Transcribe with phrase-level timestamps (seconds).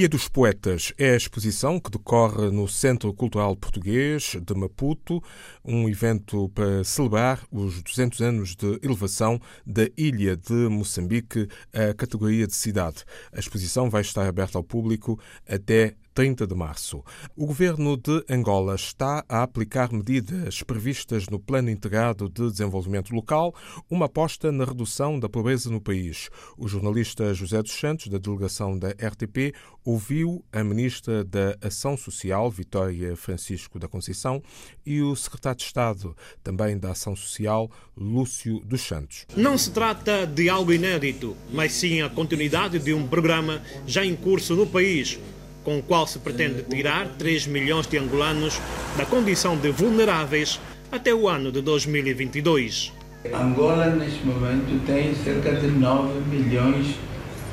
[0.00, 5.22] Ilha dos Poetas é a exposição que decorre no Centro Cultural Português de Maputo,
[5.62, 12.46] um evento para celebrar os 200 anos de elevação da ilha de Moçambique à categoria
[12.46, 13.04] de cidade.
[13.30, 17.02] A exposição vai estar aberta ao público até 30 de março.
[17.34, 23.54] O governo de Angola está a aplicar medidas previstas no Plano Integrado de Desenvolvimento Local,
[23.88, 26.28] uma aposta na redução da pobreza no país.
[26.58, 32.50] O jornalista José dos Santos, da delegação da RTP, ouviu a ministra da Ação Social,
[32.50, 34.42] Vitória Francisco da Conceição,
[34.84, 39.24] e o secretário de Estado, também da Ação Social, Lúcio dos Santos.
[39.34, 44.14] Não se trata de algo inédito, mas sim a continuidade de um programa já em
[44.14, 45.18] curso no país
[45.64, 48.60] com o qual se pretende tirar 3 milhões de angolanos
[48.96, 50.60] da condição de vulneráveis
[50.90, 52.92] até o ano de 2022.
[53.34, 56.96] Angola, neste momento, tem cerca de 9 milhões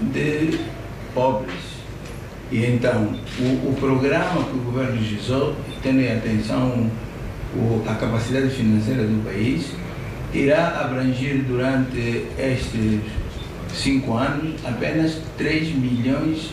[0.01, 0.59] de
[1.13, 1.77] pobres.
[2.51, 6.89] E então, o, o programa que o governo gizou, tendo em atenção
[7.53, 9.71] o, a capacidade financeira do país,
[10.33, 13.01] irá abranger durante estes
[13.73, 16.51] cinco anos apenas 3 milhões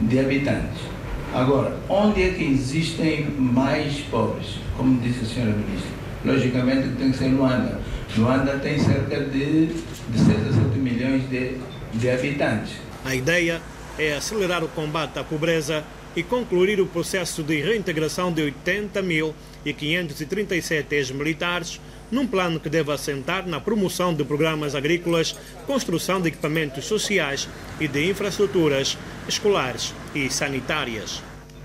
[0.00, 0.91] de habitantes.
[1.34, 4.58] Agora, onde é que existem mais pobres?
[4.76, 5.90] Como disse a senhora ministra,
[6.24, 7.80] logicamente tem que ser Luanda.
[8.16, 11.56] Luanda tem cerca de, de 6 a 7 milhões de,
[11.94, 12.74] de habitantes.
[13.04, 13.62] A ideia
[13.98, 15.82] é acelerar o combate à pobreza
[16.14, 21.80] e concluir o processo de reintegração de 80.537 ex-militares
[22.12, 25.34] num plano que deve assentar na promoção de programas agrícolas,
[25.66, 27.48] construção de equipamentos sociais
[27.80, 31.22] e de infraestruturas escolares e sanitárias.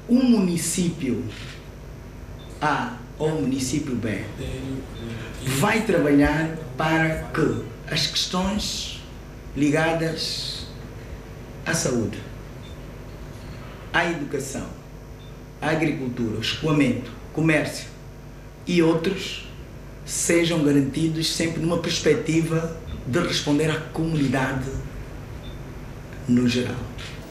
[0.10, 1.22] Um município
[2.62, 4.22] A ou um município B
[5.60, 9.04] vai trabalhar para que as questões
[9.56, 10.66] ligadas
[11.66, 12.20] à saúde,
[13.92, 14.68] à educação,
[15.62, 17.88] à agricultura, escoamento, comércio
[18.66, 19.47] e outros
[20.08, 24.72] sejam garantidos sempre numa perspectiva de responder à comunidade
[26.28, 26.80] no geral.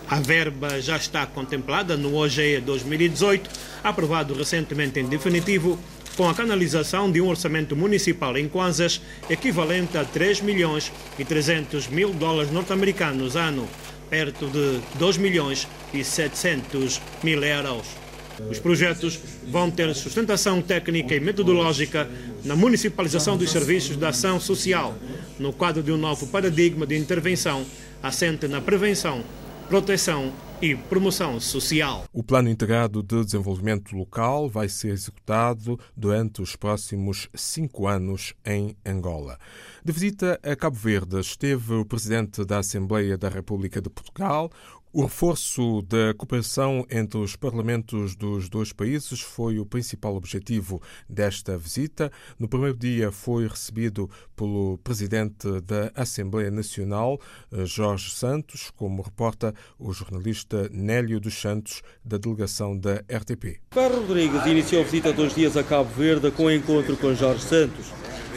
[0.09, 3.51] A verba já está contemplada no OGE 2018,
[3.83, 5.79] aprovado recentemente em definitivo,
[6.17, 11.89] com a canalização de um orçamento municipal em Kwanzas equivalente a 3 milhões e 300
[11.89, 13.69] mil dólares norte-americanos ano,
[14.09, 18.06] perto de 2 milhões e 700 mil euros.
[18.51, 22.09] Os projetos vão ter sustentação técnica e metodológica
[22.45, 24.95] na municipalização dos serviços da ação social,
[25.39, 27.65] no quadro de um novo paradigma de intervenção
[28.03, 29.25] assente na prevenção,
[29.69, 32.05] proteção e promoção social.
[32.13, 38.77] O Plano Integrado de Desenvolvimento Local vai ser executado durante os próximos cinco anos em
[38.85, 39.39] Angola.
[39.85, 44.51] De visita a Cabo Verde esteve o Presidente da Assembleia da República de Portugal,
[44.97, 51.59] o reforço da cooperação entre os parlamentos dos dois países foi o principal objetivo desta
[51.59, 52.11] visita.
[52.39, 57.21] No primeiro dia foi recebido pelo presidente da Assembleia Nacional,
[57.67, 63.61] Jorge Santos, como reporta o jornalista Nélio dos Santos, da delegação da RTP.
[63.73, 67.43] Carlos Rodrigues iniciou a visita dois dias a Cabo Verde com o encontro com Jorge
[67.43, 67.93] Santos.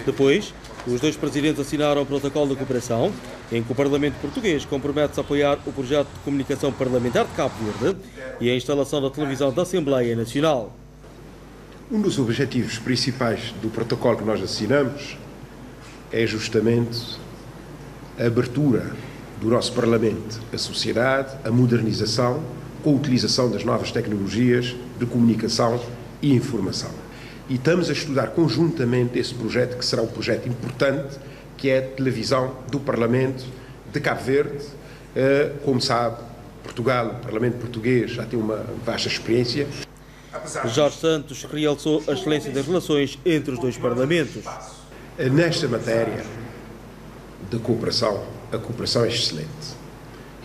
[0.05, 0.53] Depois,
[0.87, 3.11] os dois presidentes assinaram o protocolo de cooperação,
[3.51, 7.53] em que o Parlamento português compromete-se a apoiar o projeto de comunicação parlamentar de Cabo
[7.79, 7.99] Verde
[8.39, 10.75] e a instalação da televisão da Assembleia Nacional.
[11.91, 15.17] Um dos objetivos principais do protocolo que nós assinamos
[16.11, 17.17] é justamente
[18.17, 18.95] a abertura
[19.41, 22.43] do nosso Parlamento à sociedade, a modernização
[22.83, 25.79] com a utilização das novas tecnologias de comunicação
[26.21, 27.08] e informação
[27.49, 31.17] e estamos a estudar conjuntamente esse projeto, que será um projeto importante,
[31.57, 33.43] que é a televisão do Parlamento
[33.91, 34.63] de Cabo Verde.
[35.15, 36.17] Eh, como sabe,
[36.63, 39.67] Portugal, o Parlamento português, já tem uma vasta experiência.
[40.67, 44.43] Jorge Santos realçou a excelência das relações entre os dois Parlamentos.
[45.17, 46.23] Eh, nesta matéria
[47.49, 49.79] de cooperação, a cooperação é excelente.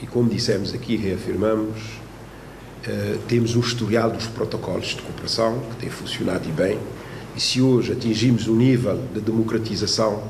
[0.03, 1.79] E como dissemos aqui, reafirmamos,
[2.87, 6.79] Uh, temos um historial dos protocolos de cooperação que tem funcionado e bem.
[7.35, 10.25] E se hoje atingimos um nível de democratização,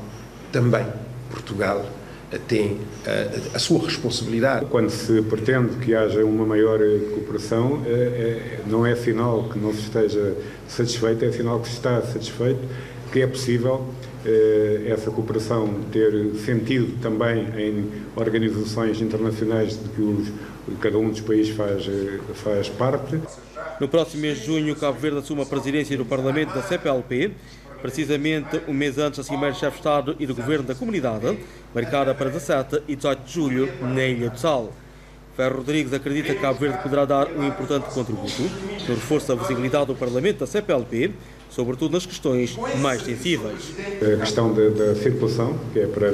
[0.51, 0.85] também
[1.29, 1.85] Portugal
[2.47, 4.65] tem a, a, sua responsabilidade.
[4.65, 6.79] Quando se pretende que haja uma maior
[7.13, 10.35] cooperação, é, é, não é sinal que não se esteja
[10.67, 12.61] satisfeito, é sinal que se está satisfeito,
[13.11, 13.85] que é possível
[14.25, 20.27] é, essa cooperação ter sentido também em organizações internacionais de que os
[20.79, 23.19] cada um dos países faz, eh, faz parte.
[23.79, 27.31] No próximo mês de junho, Cabo Verde assume a presidência do Parlamento da CPLP,
[27.81, 31.37] precisamente um mês antes da Cimeira de Chefe de Estado e do Governo da Comunidade,
[31.73, 34.73] marcada para 17 e 18 de julho na Ilha do Sal.
[35.35, 38.41] Ferro Rodrigues acredita que Cabo Verde poderá dar um importante contributo
[38.87, 41.11] no reforço da visibilidade do Parlamento da CPLP,
[41.49, 43.73] sobretudo nas questões mais sensíveis.
[44.01, 46.07] A questão da, da circulação, que é para,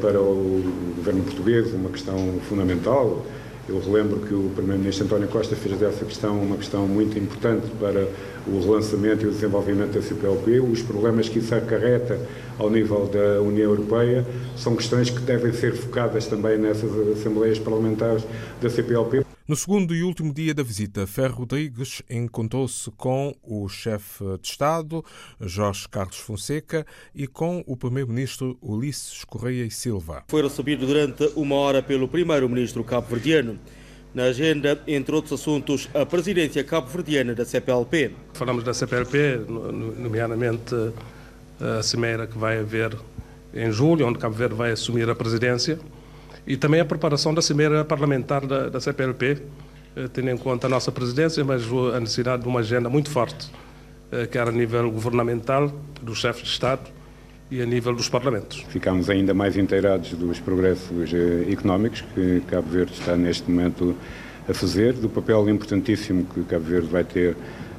[0.00, 0.62] para o
[0.96, 3.24] governo português uma questão fundamental,
[3.68, 8.06] eu relembro que o Primeiro-Ministro António Costa fez dessa questão uma questão muito importante para
[8.46, 10.60] o relançamento e o desenvolvimento da CPLP.
[10.60, 12.18] Os problemas que isso acarreta
[12.58, 14.24] ao nível da União Europeia
[14.56, 18.24] são questões que devem ser focadas também nessas Assembleias Parlamentares
[18.62, 19.25] da CPLP.
[19.48, 25.04] No segundo e último dia da visita, Ferro Rodrigues encontrou-se com o chefe de Estado,
[25.40, 26.84] Jorge Carlos Fonseca,
[27.14, 30.24] e com o primeiro-ministro Ulisses Correia e Silva.
[30.26, 33.56] Foi recebido durante uma hora pelo primeiro-ministro cabo-verdiano.
[34.12, 38.10] Na agenda, entre outros assuntos, a presidência cabo-verdiana da CPLP.
[38.34, 40.74] Falamos da CPLP, nomeadamente
[41.60, 42.98] a cimeira que vai haver
[43.54, 45.78] em julho, onde Cabo Verde vai assumir a presidência
[46.46, 49.42] e também a preparação da cimeira parlamentar da, da CPLP,
[49.96, 51.62] eh, tendo em conta a nossa presidência, mas
[51.94, 53.50] a necessidade de uma agenda muito forte,
[54.12, 56.82] eh, quer a nível governamental, dos chefes de Estado
[57.50, 58.64] e a nível dos parlamentos.
[58.68, 63.96] Ficamos ainda mais inteirados dos progressos eh, económicos que Cabo Verde está neste momento
[64.48, 67.36] a fazer, do papel importantíssimo que Cabo Verde vai ter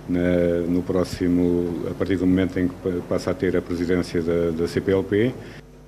[0.10, 4.52] na, no próximo, a partir do momento em que passa a ter a presidência da,
[4.52, 5.34] da CPLP.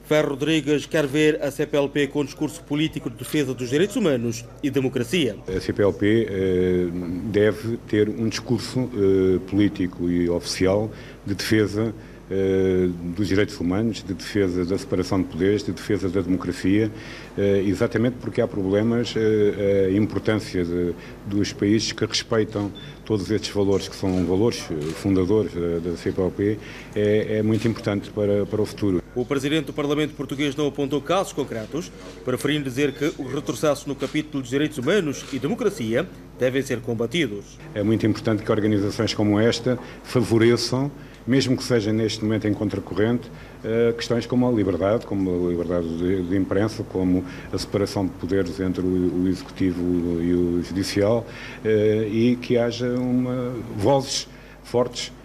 [0.10, 4.72] Ferro Rodrigues quer ver a CPLP com discurso político de defesa dos direitos humanos e
[4.72, 5.36] democracia.
[5.48, 6.88] A CPLP eh,
[7.26, 10.90] deve ter um discurso eh, político e oficial
[11.24, 11.94] de defesa
[12.32, 16.92] eh, dos direitos humanos, de defesa da separação de poderes, de defesa da democracia,
[17.36, 20.94] eh, exatamente porque há problemas, eh, a importância de,
[21.26, 22.72] dos países que respeitam
[23.04, 24.60] todos estes valores, que são valores
[24.98, 26.60] fundadores da, da CPLP,
[26.96, 29.02] é, é, muito importante para, para o futuro.
[29.20, 31.92] O Presidente do Parlamento Português não apontou casos concretos,
[32.24, 36.08] preferindo dizer que os retrocessos no capítulo dos direitos humanos e democracia
[36.40, 37.60] devem ser combatidos.
[37.76, 40.90] É muito importante que organizações como esta favoreçam
[41.28, 46.24] mesmo que seja neste momento em contracorrente, uh, questões como a liberdade, como a liberdade
[46.28, 47.24] de, imprensa, como
[47.54, 49.80] a separação de poderes entre o, o Executivo
[50.24, 51.28] e o Judicial,
[51.64, 51.68] uh,
[52.08, 54.28] e que haja uma, vozes
[54.64, 55.19] fortes eh,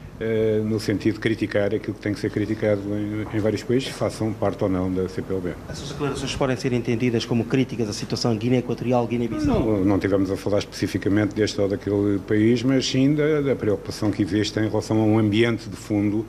[0.65, 4.33] no sentido de criticar aquilo que tem que ser criticado em, em, vários países, façam
[4.33, 5.55] parte ou não da CPLB.
[5.69, 9.61] Essas declarações podem ser entendidas como críticas à situação Guiné Equatorial, Guiné-Bissau?
[9.61, 14.11] Não, não tivemos a falar especificamente deste ou daquele país, mas sim da, da preocupação
[14.11, 16.25] que existe em relação a um ambiente de fundo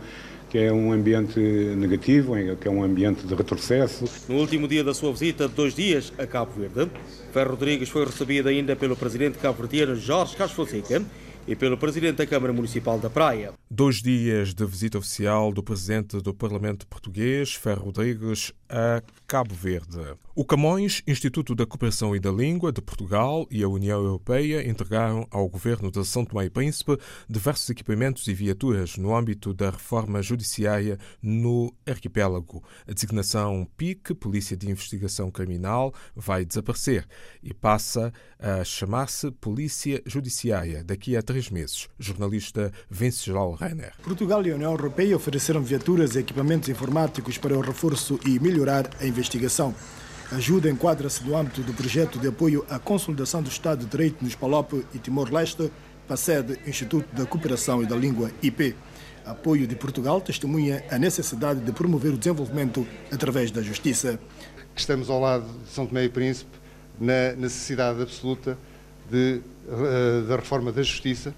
[0.49, 4.05] que é um ambiente negativo, que é um ambiente de retrocesso.
[4.29, 6.89] No último dia da sua visita de dois dias a Cabo Verde,
[7.33, 11.03] Ferro Rodrigues foi recebido ainda pelo presidente cabo-verdiano Jorge Carlos Fonseca
[11.47, 13.53] e pelo Presidente da Câmara Municipal da Praia.
[13.69, 19.99] Dois dias de visita oficial do Presidente do Parlamento Português, Ferro Rodrigues, a Cabo Verde.
[20.35, 25.25] O Camões, Instituto da Cooperação e da Língua de Portugal e a União Europeia entregaram
[25.31, 26.97] ao Governo de São Tomé e Príncipe
[27.27, 32.61] diversos equipamentos e viaturas no âmbito da reforma judiciária no arquipélago.
[32.87, 37.07] A designação PIC, Polícia de Investigação Criminal, vai desaparecer
[37.41, 41.87] e passa a chamar-se Polícia Judiciária daqui a três meses.
[41.97, 43.93] Jornalista Venceslau Renner.
[44.03, 48.89] Portugal e a União Europeia ofereceram viaturas e equipamentos informáticos para o reforço e melhorar
[49.01, 49.75] a investigação.
[50.31, 54.23] A ajuda enquadra-se no âmbito do projeto de apoio à consolidação do Estado de Direito
[54.23, 55.71] nos Palop e Timor-Leste,
[56.15, 58.75] sede Instituto da Cooperação e da Língua IP.
[59.25, 64.19] Apoio de Portugal testemunha a necessidade de promover o desenvolvimento através da justiça.
[64.75, 66.51] Estamos ao lado de São Tomé e Príncipe
[66.99, 68.57] na necessidade absoluta
[69.09, 71.33] de, uh, da reforma da justiça,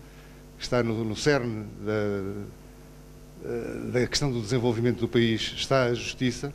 [0.58, 5.94] que está no, no cerne da, uh, da questão do desenvolvimento do país, está a
[5.94, 6.54] justiça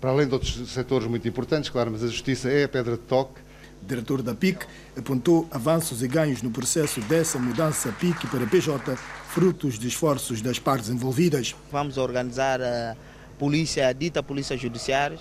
[0.00, 3.02] para além de outros setores muito importantes, claro, mas a justiça é a pedra de
[3.02, 3.40] toque.
[3.82, 4.66] O diretor da PIC
[4.96, 8.96] apontou avanços e ganhos no processo dessa mudança PIC para PJ,
[9.28, 11.54] frutos de esforços das partes envolvidas.
[11.70, 12.96] Vamos organizar a
[13.38, 15.18] polícia, a dita polícia judiciária,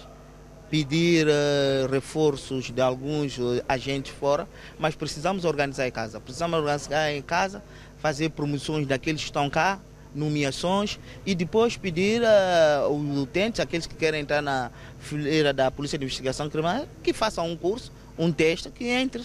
[0.69, 6.19] pedir uh, reforços de alguns uh, agentes fora, mas precisamos organizar em casa.
[6.19, 7.63] Precisamos organizar em casa,
[7.98, 9.79] fazer promoções daqueles que estão cá,
[10.13, 15.97] nomeações e depois pedir uh, os utentes, aqueles que querem entrar na fileira da Polícia
[15.97, 19.23] de Investigação Criminal, que façam um curso, um teste, que entre.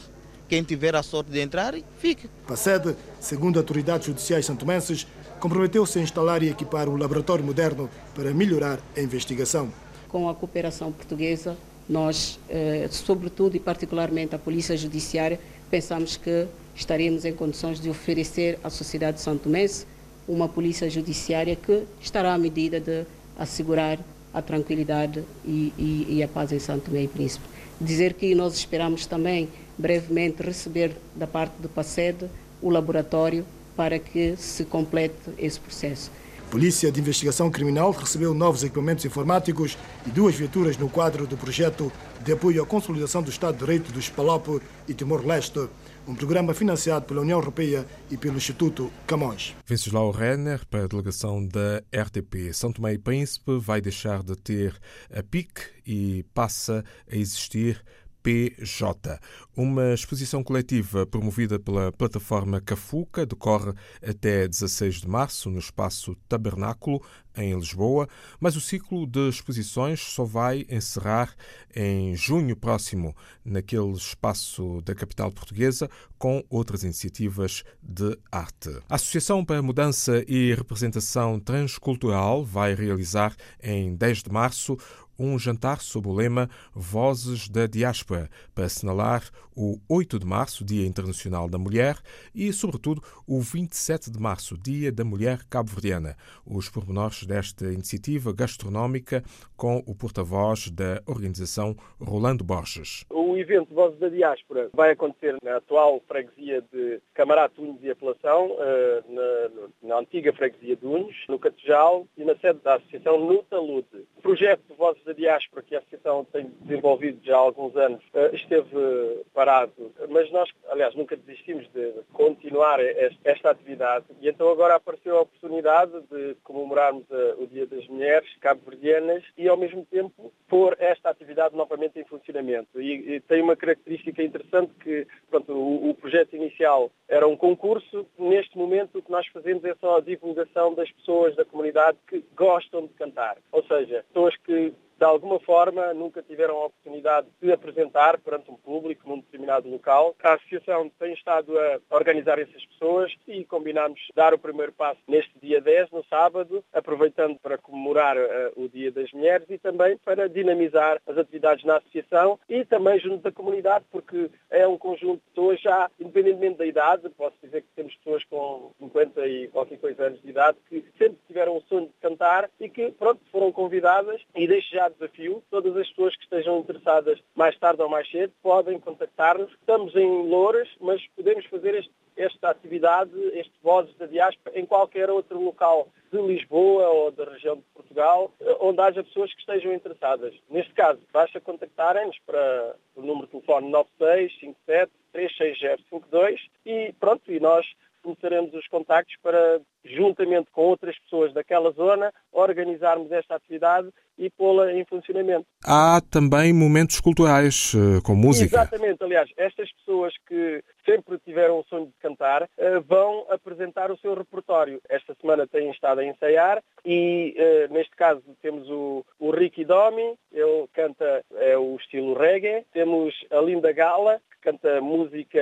[0.48, 2.28] Quem tiver a sorte de entrar, fique.
[2.48, 5.06] A sede, segundo autoridades judiciais santomenses,
[5.40, 9.72] comprometeu-se a instalar e equipar um laboratório moderno para melhorar a investigação.
[10.06, 11.56] Com a cooperação portuguesa,
[11.88, 18.58] nós, eh, sobretudo e particularmente a Polícia Judiciária, pensamos que estaremos em condições de oferecer
[18.62, 19.86] à sociedade santomense
[20.26, 23.04] uma polícia judiciária que estará à medida de
[23.38, 23.98] assegurar
[24.32, 27.44] a tranquilidade e, e, e a paz em Santo Tomé e Príncipe.
[27.80, 32.26] Dizer que nós esperamos também brevemente receber da parte do PACED
[32.62, 33.44] o laboratório
[33.76, 36.10] para que se complete esse processo.
[36.54, 41.90] Polícia de Investigação Criminal recebeu novos equipamentos informáticos e duas viaturas no quadro do projeto
[42.24, 45.68] de apoio à consolidação do Estado de Direito dos Palop e Timor-Leste,
[46.06, 49.52] um programa financiado pela União Europeia e pelo Instituto Camões.
[49.66, 52.52] Venceslau Renner, para a delegação da RTP.
[52.52, 54.78] São Tomé e Príncipe vai deixar de ter
[55.12, 57.82] a PIC e passa a existir
[58.24, 59.20] PJ.
[59.54, 67.04] Uma exposição coletiva promovida pela plataforma Cafuca decorre até 16 de março no espaço Tabernáculo,
[67.36, 68.08] em Lisboa,
[68.40, 71.34] mas o ciclo de exposições só vai encerrar
[71.74, 73.14] em junho próximo,
[73.44, 78.70] naquele espaço da capital portuguesa, com outras iniciativas de arte.
[78.88, 84.78] A Associação para a Mudança e Representação Transcultural vai realizar em 10 de março
[85.18, 89.24] um jantar sob o lema Vozes da Diáspora, para assinalar
[89.56, 91.96] o 8 de março, Dia Internacional da Mulher,
[92.34, 96.16] e, sobretudo, o 27 de março, Dia da Mulher Cabo-Verdiana.
[96.46, 99.22] Os pormenores desta iniciativa gastronómica
[99.56, 103.04] com o porta-voz da organização Rolando Borges.
[103.10, 108.56] O evento Vozes da Diáspora vai acontecer na atual freguesia de Camarate Unhos e Apelação,
[108.58, 113.42] eh, na, na antiga freguesia de Unhos, no Catejal e na sede da Associação no
[113.44, 114.06] Talude.
[114.16, 118.30] O projeto Vozes da Diáspora, que a Associação tem desenvolvido já há alguns anos, eh,
[118.34, 122.80] esteve parado, mas nós, aliás, nunca desistimos de continuar
[123.24, 128.28] esta atividade e então agora apareceu a oportunidade de comemorarmos eh, o Dia das Mulheres
[128.40, 132.80] cabo-verdianas e ao mesmo tempo pôr esta atividade novamente em funcionamento.
[132.80, 138.06] E, e tem uma característica interessante que pronto, o, o projeto inicial era um concurso,
[138.18, 142.24] neste momento o que nós fazemos é só a divulgação das pessoas da comunidade que
[142.34, 143.36] gostam de cantar.
[143.52, 144.72] Ou seja, pessoas que
[145.04, 150.16] de alguma forma nunca tiveram a oportunidade de apresentar perante um público num determinado local.
[150.22, 155.30] A associação tem estado a organizar essas pessoas e combinámos dar o primeiro passo neste
[155.42, 158.20] dia 10, no sábado, aproveitando para comemorar uh,
[158.56, 163.24] o Dia das Mulheres e também para dinamizar as atividades na associação e também junto
[163.24, 167.68] da comunidade, porque é um conjunto de pessoas já, independentemente da idade, posso dizer que
[167.76, 171.92] temos pessoas com 50 e qualquer coisa anos de idade que sempre tiveram o sonho
[172.04, 175.42] cantar e que, pronto, foram convidadas e deixo já desafio.
[175.50, 179.50] Todas as pessoas que estejam interessadas, mais tarde ou mais cedo, podem contactar-nos.
[179.52, 185.08] Estamos em Louras, mas podemos fazer este, esta atividade, este Vozes da Diáspora, em qualquer
[185.08, 188.30] outro local de Lisboa ou da região de Portugal,
[188.60, 190.34] onde haja pessoas que estejam interessadas.
[190.50, 197.66] Neste caso, basta contactarem-nos para o número de telefone 9657 36052 e pronto, e nós
[198.02, 204.72] começaremos os contactos para, juntamente com outras pessoas daquela zona, organizarmos esta atividade e pô-la
[204.72, 205.46] em funcionamento.
[205.64, 208.56] Há também momentos culturais, eh, com música.
[208.56, 213.98] Exatamente, aliás, estas pessoas que sempre tiveram o sonho de cantar eh, vão apresentar o
[213.98, 214.80] seu repertório.
[214.88, 220.14] Esta semana têm estado a ensaiar e, eh, neste caso, temos o, o Ricky Domi,
[220.32, 225.40] ele canta é, o estilo reggae, temos a Linda Gala, canta música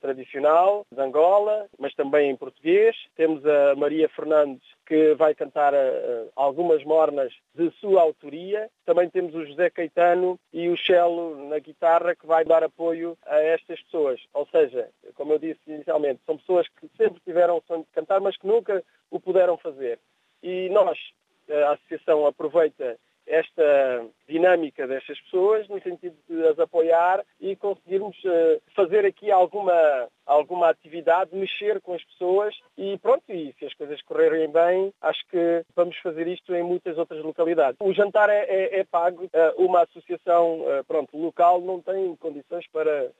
[0.00, 2.94] tradicional de Angola, mas também em português.
[3.16, 8.70] Temos a Maria Fernandes, que vai cantar uh, algumas mornas de sua autoria.
[8.84, 13.38] Também temos o José Caetano e o Chelo na guitarra, que vai dar apoio a
[13.38, 14.20] estas pessoas.
[14.32, 18.20] Ou seja, como eu disse inicialmente, são pessoas que sempre tiveram o sonho de cantar,
[18.20, 19.98] mas que nunca o puderam fazer.
[20.42, 20.98] E nós,
[21.48, 28.16] a Associação, aproveita esta dinâmica destas pessoas no sentido de as apoiar e conseguirmos
[28.74, 34.00] fazer aqui alguma, alguma atividade, mexer com as pessoas e pronto, e se as coisas
[34.02, 37.76] correrem bem, acho que vamos fazer isto em muitas outras localidades.
[37.80, 42.66] O jantar é, é, é pago, uh, uma associação uh, pronto, local não tem condições
[42.68, 43.10] para,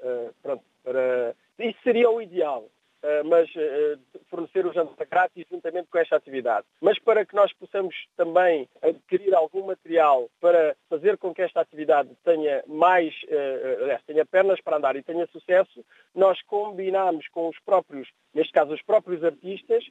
[0.43, 1.35] pronto, para...
[1.59, 2.69] Isso seria o ideal.
[3.07, 3.97] Eh, mas eh,
[4.29, 6.67] fornecer o jantar grátis juntamente com esta atividade.
[6.81, 12.11] Mas para que nós possamos também adquirir algum material para fazer com que esta atividade
[12.25, 15.85] tenha mais, eh, tenha pernas para andar e tenha sucesso,
[16.17, 19.85] nós combinamos com os próprios, neste caso os próprios artistas,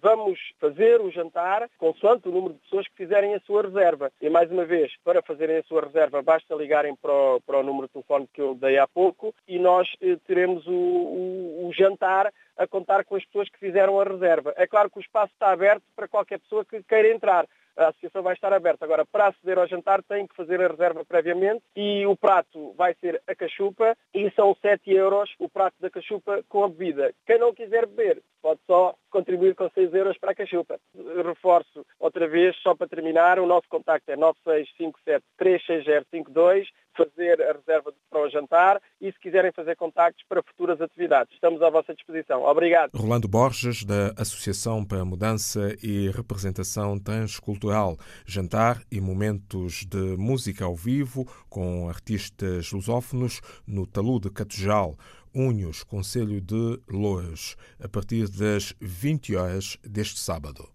[0.00, 4.12] vamos fazer o jantar consoante o número de pessoas que fizerem a sua reserva.
[4.20, 7.62] E mais uma vez, para fazerem a sua reserva, basta ligarem para o, para o
[7.62, 9.88] número de telefone que eu dei há pouco e nós
[10.26, 14.52] teremos o, o, o jantar a contar com as pessoas que fizeram a reserva.
[14.56, 17.46] É claro que o espaço está aberto para qualquer pessoa que queira entrar.
[17.80, 18.84] A associação vai estar aberta.
[18.84, 22.94] Agora, para aceder ao jantar, tem que fazer a reserva previamente e o prato vai
[23.00, 27.14] ser a cachupa e são 7 euros o prato da cachupa com a bebida.
[27.26, 30.78] Quem não quiser beber, pode só contribuir com 6 euros para a cachupa.
[31.24, 36.66] Reforço outra vez, só para terminar, o nosso contacto é 9657-36052,
[36.96, 41.32] fazer a reserva para o jantar e se quiserem fazer contactos para futuras atividades.
[41.34, 42.42] Estamos à vossa disposição.
[42.44, 42.90] Obrigado.
[42.94, 47.96] Rolando Borges, da Associação para a Mudança e Representação Transcultural.
[48.26, 54.96] Jantar e momentos de música ao vivo com artistas lusófonos no Talude Catujal.
[55.34, 60.68] Unhos, Conselho de Loas, a partir das 20 horas deste sábado.